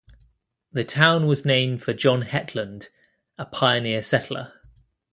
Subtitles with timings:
[0.71, 2.89] The town was named for John Hetland,
[3.37, 4.51] a pioneer settler.